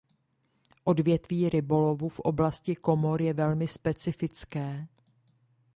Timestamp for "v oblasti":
2.09-2.75